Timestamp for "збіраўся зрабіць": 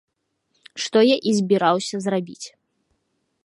1.41-2.47